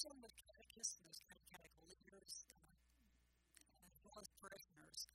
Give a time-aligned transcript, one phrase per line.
[0.00, 5.12] also with catechists and those catechetical leaders uh, as well as parishioners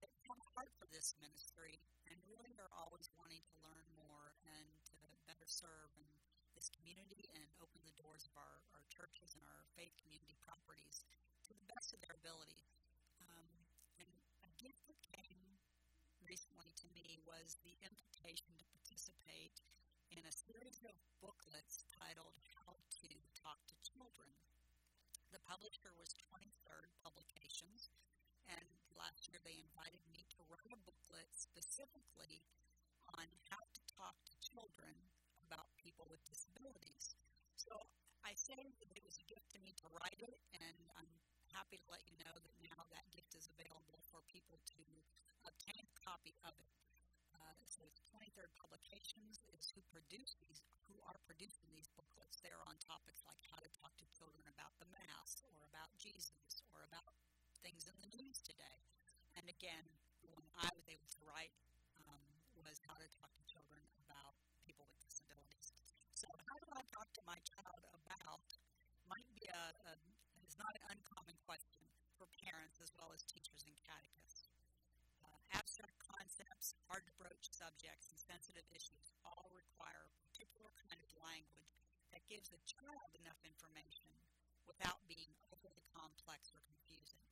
[0.00, 1.76] that have a heart for this ministry
[2.08, 4.96] and really are always wanting to learn more and to
[5.28, 6.08] better serve and
[6.56, 11.04] this community and open the doors of our, our churches and our faith community properties
[11.44, 12.64] to the best of their ability.
[13.20, 13.52] Um,
[14.00, 14.08] and
[14.48, 15.60] a gift that came
[16.24, 19.60] recently to me was the invitation to participate
[20.08, 21.61] in a series of booklets
[23.52, 24.32] Talk to Children.
[25.28, 27.92] The publisher was 23rd Publications,
[28.48, 28.64] and
[28.96, 32.40] last year they invited me to write a booklet specifically
[33.12, 34.96] on how to talk to children
[35.44, 37.12] about people with disabilities.
[37.60, 37.76] So
[38.24, 41.12] I say that it was a gift to me to write it, and I'm
[41.52, 44.80] happy to let you know that now that gift is available for people to
[45.44, 46.72] obtain a copy of it.
[47.36, 52.38] Uh, so it's 23rd Publications is who produce these, who are producing these booklets.
[52.40, 56.62] They're on topics like how to talk to children about the Mass, or about Jesus,
[56.74, 57.14] or about
[57.64, 58.78] things in the news today.
[59.42, 59.82] And again,
[60.22, 61.50] the one I was able to write
[61.98, 62.22] um,
[62.54, 65.74] was how to talk to children about people with disabilities.
[66.14, 68.46] So, how do I talk to my child about
[69.10, 69.92] might be a, a
[70.46, 71.82] is not an uncommon question
[72.14, 74.46] for parents as well as teachers and catechists.
[75.26, 81.02] Uh, abstract concepts, hard to broach subjects, and sensitive issues all require a particular kind
[81.02, 81.74] of language
[82.14, 84.12] that gives the child enough information
[84.70, 87.26] without being overly complex or confusing.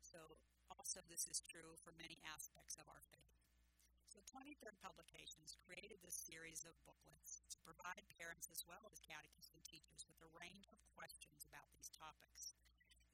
[0.00, 0.40] So,
[0.90, 3.38] also, this is true for many aspects of our faith.
[4.10, 9.54] So 23rd Publications created this series of booklets to provide parents as well as catechists
[9.54, 12.58] and teachers with a range of questions about these topics.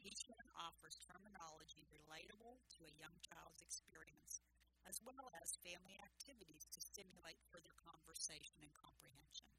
[0.00, 4.40] Each one offers terminology relatable to a young child's experience,
[4.88, 9.52] as well as family activities to stimulate further conversation and comprehension.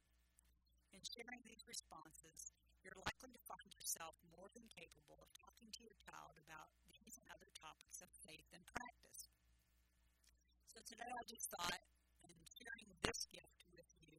[0.90, 2.50] In sharing these responses,
[2.82, 6.97] you're likely to find yourself more than capable of talking to your child about these
[7.32, 9.28] other topics of faith and practice.
[10.68, 11.80] So today I just thought,
[12.24, 14.16] in sharing this gift with you,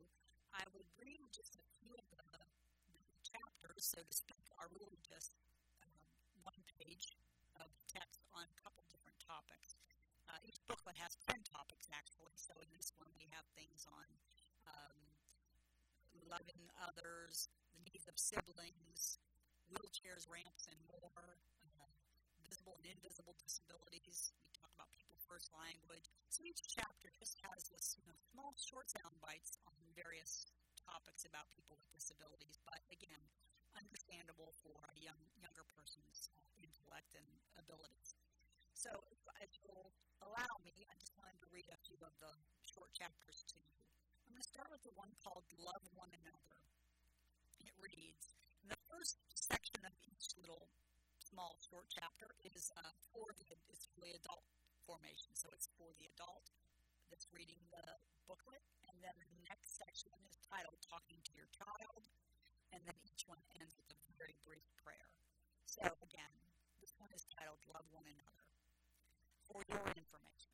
[0.53, 2.25] I would read just a few of the,
[2.89, 5.33] the chapters, so to speak, are really just
[5.85, 5.93] um,
[6.43, 7.15] one page
[7.57, 9.77] of text on a couple different topics.
[10.29, 14.07] Uh, each booklet has 10 topics, actually, so in this one we have things on
[14.69, 14.99] um,
[16.29, 19.17] loving others, the needs of siblings,
[19.73, 21.37] wheelchairs, ramps, and more,
[22.49, 24.33] visible and invisible disabilities.
[24.41, 26.09] We talk about people first language.
[26.33, 30.49] So each chapter just has this you know, small, short sound bites on various
[30.81, 33.21] topics about people with disabilities, but again,
[33.77, 37.29] understandable for a young, younger person's uh, intellect and
[37.61, 38.17] abilities.
[38.73, 38.89] So,
[39.45, 39.93] if you'll
[40.25, 42.33] allow me, I just wanted to read a few of the
[42.65, 43.77] short chapters to you.
[44.25, 46.57] I'm going to start with the one called Love One Another.
[47.61, 48.33] It reads
[48.65, 50.71] In the first section of each little
[51.29, 54.45] small short chapter is uh, for the, is for the adult
[54.89, 55.29] formation.
[55.37, 56.49] So it's for the adult
[57.13, 57.85] that's reading the
[58.25, 58.65] booklet.
[58.89, 62.09] And then the next section is titled Talking to Your Child.
[62.73, 65.09] And then each one ends with a very brief prayer.
[65.69, 66.33] So again,
[66.81, 68.45] this one is titled Love One Another.
[69.45, 70.53] For your information,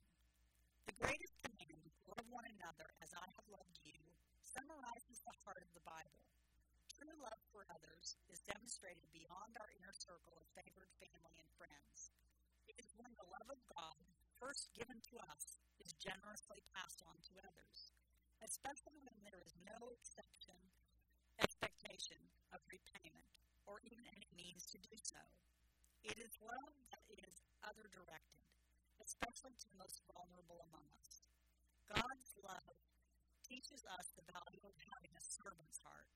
[0.88, 4.00] the greatest command, love one another as I have loved you,
[4.40, 6.16] summarizes the heart of the Bible.
[6.96, 9.35] True love for others is demonstrated beyond
[14.46, 17.90] first given to us is generously passed on to others,
[18.46, 20.54] especially when there is no exception,
[21.42, 22.22] expectation
[22.54, 23.26] of repayment
[23.66, 25.18] or even any means to do so.
[26.06, 28.46] It is love that is other directed,
[29.02, 31.26] especially to the most vulnerable among us.
[31.90, 32.78] God's love
[33.42, 36.14] teaches us the value of having a servant's heart.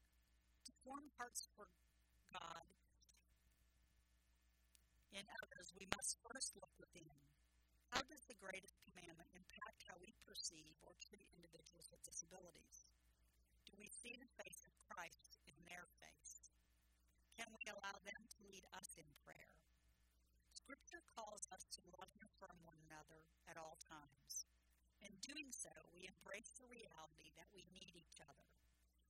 [0.69, 1.65] To form hearts for
[2.29, 2.69] God
[5.17, 7.09] in others, we must first look within
[7.89, 12.85] how does the greatest commandment impact how we perceive or treat individuals with disabilities?
[13.65, 16.53] Do we see the face of Christ in their face?
[17.33, 19.53] Can we allow them to lead us in prayer?
[20.53, 24.45] Scripture calls us to love and affirm one another at all times.
[25.01, 28.49] In doing so, we embrace the reality that we need each other.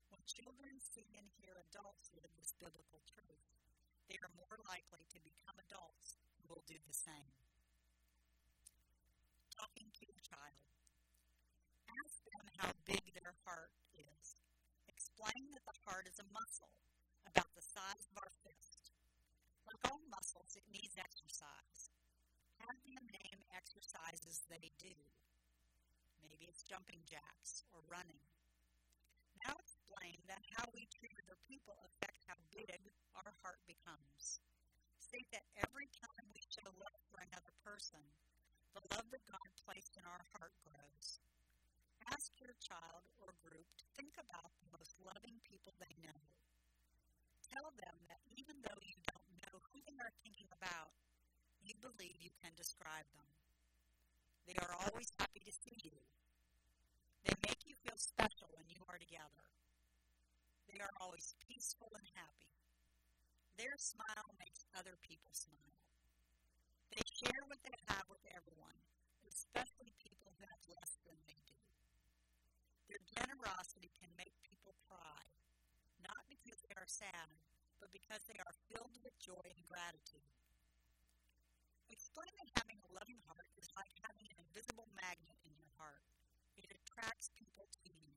[0.08, 3.44] When children see and hear adults live this biblical truth,
[4.08, 7.36] they are more likely to become adults who will do the same
[9.60, 10.72] talking to your child.
[11.92, 14.40] Ask them how big their heart is.
[15.90, 16.70] Heart is a muscle
[17.26, 18.94] about the size of our fist.
[19.66, 21.90] Like all muscles, it needs exercise.
[22.62, 24.94] Have them name exercises they do.
[26.22, 28.22] Maybe it's jumping jacks or running.
[29.42, 34.46] Now explain that how we treat other people affects how big our heart becomes.
[35.02, 38.06] State that every time we show love for another person,
[38.78, 41.18] the love that God placed in our heart grows.
[42.14, 46.22] Ask your child or group to think about the most loving people they know.
[47.50, 50.94] Tell them that even though you don't know who they are thinking about,
[51.62, 53.30] you believe you can describe them.
[54.48, 55.98] They are always happy to see you.
[57.26, 59.46] They make you feel special when you are together.
[60.72, 62.50] They are always peaceful and happy.
[63.60, 65.76] Their smile makes other people smile.
[66.96, 68.80] They share what they have with everyone,
[69.28, 71.60] especially people who have less than they do.
[72.88, 75.28] Their generosity can make people cry,
[76.02, 77.30] not because they are sad,
[77.78, 80.26] but because they are filled with joy and gratitude.
[81.94, 86.02] Explain that having a loving heart is like having an invisible magnet in your heart.
[86.58, 88.10] It attracts people to you.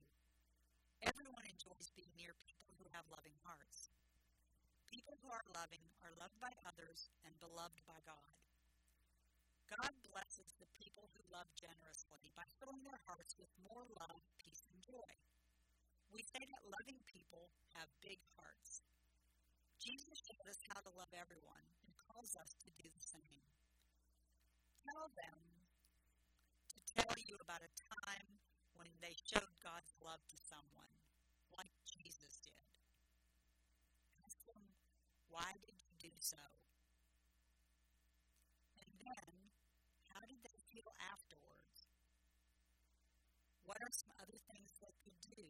[1.04, 3.92] Everyone enjoys being near people who have loving hearts.
[4.88, 8.32] People who are loving are loved by others and beloved by God.
[9.68, 14.64] God blesses the people who love generously by filling their hearts with more love, peace,
[14.72, 15.12] and joy.
[16.08, 17.00] We say that loving
[17.76, 18.84] have big hearts.
[19.82, 23.42] Jesus showed us how to love everyone and calls us to do the same.
[24.86, 25.38] Tell them
[26.70, 28.38] to tell you about a time
[28.78, 30.94] when they showed God's love to someone,
[31.58, 32.66] like Jesus did.
[34.22, 34.62] Ask them,
[35.30, 36.40] why did you do so?
[38.78, 39.32] And then
[40.14, 41.90] how did they feel afterwards?
[43.66, 45.46] What are some other things they could do?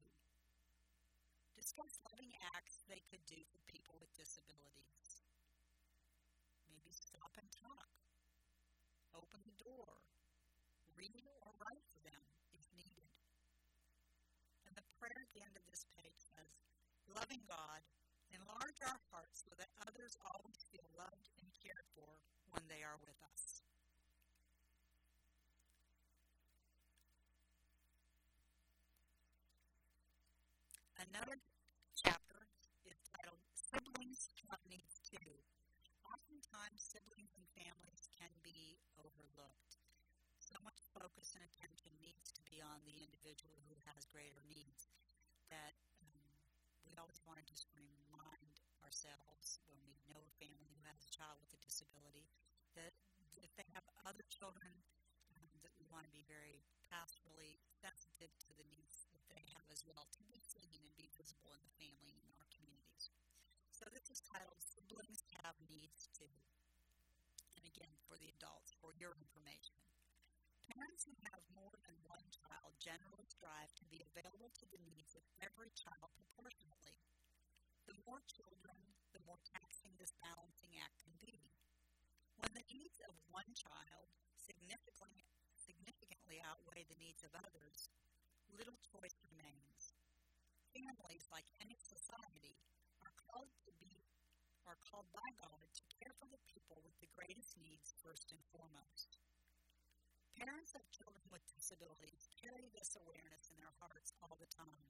[1.55, 5.23] Discuss loving acts they could do for people with disabilities.
[6.69, 7.93] Maybe stop and talk.
[9.13, 10.01] Open the door.
[10.97, 12.23] Read or write for them
[12.57, 13.13] if needed.
[14.65, 16.65] And the prayer at the end of this page says,
[17.13, 17.85] Loving God,
[18.33, 22.17] enlarge our hearts so that others always feel loved and cared for
[22.49, 23.52] when they are with us.
[31.03, 31.35] Another
[31.99, 32.47] chapter
[32.87, 34.31] is titled Siblings
[34.71, 35.35] Needs Too.
[36.07, 39.83] Oftentimes, siblings and families can be overlooked.
[40.39, 44.87] So much focus and attention needs to be on the individual who has greater needs
[45.51, 45.75] that
[46.07, 46.23] um,
[46.87, 51.11] we always want to just remind ourselves when we know a family who has a
[51.11, 52.31] child with a disability
[52.79, 52.95] that
[53.43, 54.71] if they have other children,
[55.35, 59.65] um, that we want to be very pastorally sensitive to the needs that they have
[59.73, 63.09] as well to be seen and be visible in the family and in our communities.
[63.73, 66.29] So this is titled Siblings Have Needs Too.
[67.56, 69.74] And again, for the adults, for your information.
[70.70, 75.19] Parents who have more than one child generally strive to be available to the needs
[75.19, 77.02] of every child proportionately.
[77.91, 78.79] The more children,
[79.10, 81.50] the more taxing this balancing act can be.
[82.38, 85.26] When the needs of one child significantly
[85.58, 87.91] significantly outweigh the needs of others,
[88.50, 89.94] little choice remains.
[90.74, 92.58] Families, like any society,
[92.98, 94.02] are called to be
[94.67, 95.82] are called by God to
[96.22, 99.19] for the people with the greatest needs first and foremost.
[100.38, 104.86] Parents of children with disabilities carry this awareness in their hearts all the time.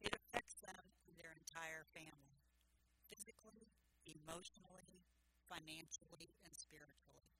[0.00, 2.40] It affects them and their entire family,
[3.12, 3.68] physically,
[4.08, 5.04] emotionally,
[5.44, 7.36] financially, and spiritually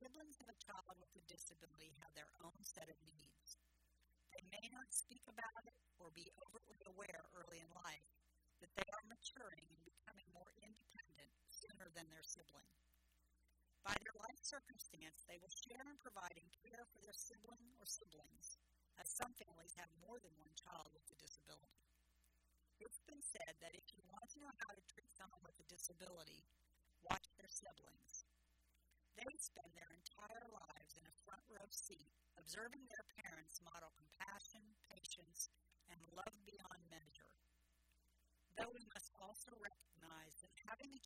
[0.00, 3.60] siblings of a child with a disability have their own set of needs.
[4.32, 8.08] They may not speak about it or be overtly aware early in life
[8.64, 9.84] that they are maturing and
[12.00, 12.72] than their sibling.
[13.84, 18.56] By their life circumstance, they will share in providing care for their sibling or siblings,
[18.96, 21.84] as some families have more than one child with a disability.
[22.80, 25.68] It's been said that if you want to know how to treat someone with a
[25.68, 26.48] disability,
[27.04, 28.24] watch their siblings.
[29.20, 32.08] They spend their entire lives in a front row seat,
[32.40, 35.52] observing their parents model compassion, patience,
[35.92, 37.36] and love beyond measure.
[38.56, 41.04] Though we must also recognize that having a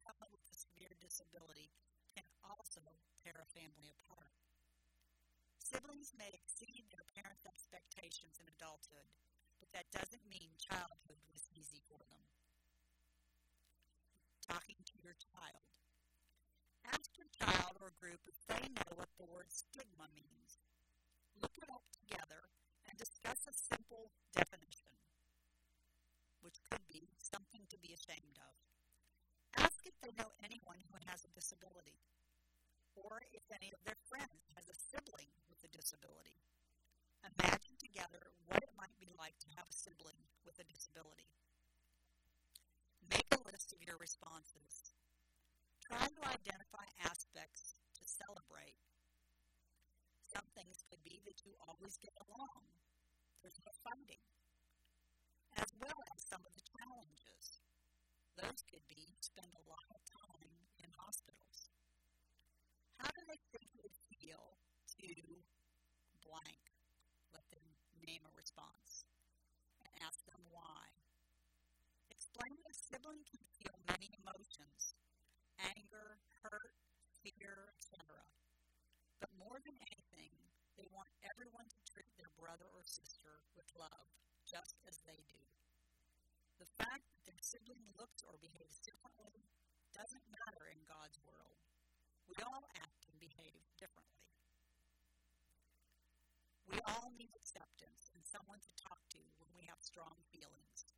[1.04, 1.68] disability
[2.16, 2.80] can also
[3.20, 4.32] tear a family apart.
[5.60, 9.12] Siblings may exceed their parents' expectations in adulthood,
[9.60, 12.24] but that doesn't mean childhood was easy for them.
[14.48, 15.68] Talking to your child.
[16.88, 20.60] Ask your child or group if they know what the word stigma means.
[21.40, 22.48] Look it up together
[22.88, 24.92] and discuss a simple definition,
[26.44, 28.73] which could be something to be ashamed of.
[29.84, 32.00] If they know anyone who has a disability,
[32.96, 36.40] or if any of their friends has a sibling with a disability disability.
[37.36, 40.16] Imagine together what it might be like to have a sibling
[40.48, 41.28] with a disability.
[43.04, 44.96] Make a list of your responses.
[45.84, 48.80] Try to identify aspects to celebrate.
[50.24, 52.64] Some things could be that you always get along.
[53.44, 54.24] There's no fighting.
[55.60, 57.60] As well as some of the challenges.
[58.44, 61.72] Those could be spend a lot of time in hospitals.
[63.00, 64.60] How do they think it would feel
[65.00, 65.08] to
[66.20, 66.64] blank?
[67.32, 67.64] Let them
[68.04, 69.08] name a response
[69.80, 70.92] and ask them why.
[72.12, 74.92] Explain that a sibling can feel many emotions
[75.56, 76.76] anger, hurt,
[77.24, 78.04] fear, etc.
[79.24, 80.36] But more than anything,
[80.76, 84.12] they want everyone to treat their brother or sister with love,
[84.44, 85.40] just as they do.
[86.60, 89.40] The fact that their sibling looks or behaves differently
[89.96, 91.64] doesn't matter in God's world.
[92.28, 94.28] We all act and behave differently.
[96.68, 100.92] We all need acceptance and someone to talk to when we have strong feelings.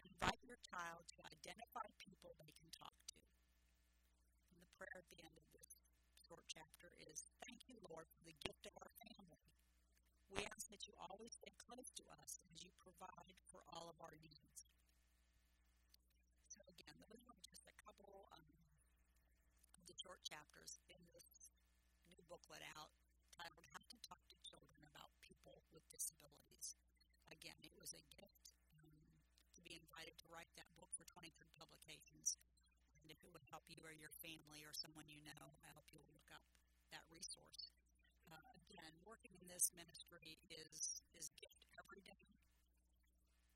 [0.00, 3.20] Invite your child to identify people they can talk to.
[4.48, 5.76] And the prayer at the end of this
[6.24, 9.52] short chapter is Thank you, Lord, for the gift of our family.
[10.32, 14.00] We ask that you always stay close to us as you provide for all of
[14.00, 14.69] our needs.
[20.10, 21.54] Short chapters in this
[22.10, 22.90] new booklet out
[23.30, 26.74] titled How to Talk to Children About People with Disabilities.
[27.30, 28.90] Again, it was a gift um,
[29.54, 32.42] to be invited to write that book for 23 Publications
[32.98, 35.86] And if it would help you or your family or someone you know, I hope
[35.94, 36.42] you'll look up
[36.90, 37.70] that resource.
[38.26, 38.34] Uh,
[38.66, 42.34] again, working in this ministry is is gift every day.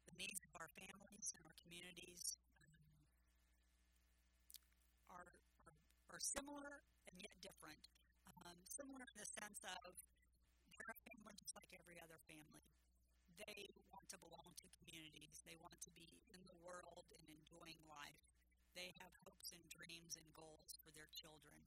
[0.06, 2.94] The needs of our families and our communities um,
[5.10, 5.34] are,
[5.66, 5.74] are,
[6.13, 7.84] are similar and yet different.
[8.24, 9.92] Um, similar in the sense of
[10.72, 12.64] they're a family just like every other family.
[13.36, 15.42] They want to belong to communities.
[15.44, 18.20] They want to be in the world and enjoying life.
[18.72, 21.60] They have hopes and dreams and goals for their children.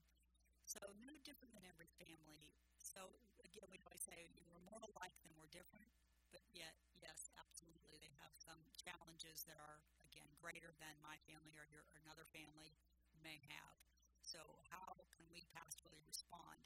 [0.67, 2.51] So, no different than every family.
[2.79, 5.87] So, again, we always say we're more alike than we're different,
[6.31, 11.55] but yet, yes, absolutely, they have some challenges that are, again, greater than my family
[11.55, 12.75] or your another family
[13.23, 13.96] may have.
[14.27, 16.59] So, how can we pastorally respond?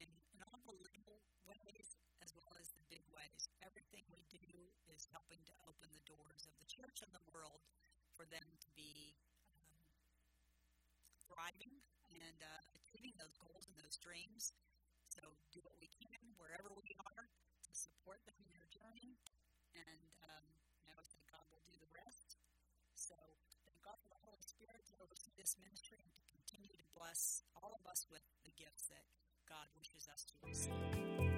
[0.00, 0.40] In, in
[0.80, 4.48] little ways as well as the big ways, everything we do
[4.88, 7.60] is helping to open the doors of the church and the world
[8.16, 9.12] for them to be
[11.28, 11.84] thriving
[12.16, 14.56] and uh, achieving those goals and those dreams.
[15.12, 15.20] So
[15.52, 19.20] do what we can wherever we are to support them in their journey.
[19.76, 20.48] And um,
[20.88, 22.40] I that God will do the rest.
[22.96, 23.16] So
[23.68, 26.39] thank God for the Holy Spirit to oversee this ministry and to
[27.00, 29.08] bless all of us with the gifts that
[29.48, 31.29] God wishes us to receive.